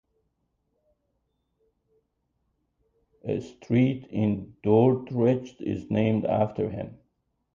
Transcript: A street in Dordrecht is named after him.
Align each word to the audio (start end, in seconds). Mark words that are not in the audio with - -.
A 3.23 3.39
street 3.39 4.07
in 4.09 4.55
Dordrecht 4.63 5.61
is 5.61 5.91
named 5.91 6.25
after 6.25 6.71
him. 6.71 6.97